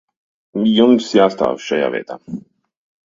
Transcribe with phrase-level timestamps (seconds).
[0.77, 2.19] Jums jāstāv šajā vietā.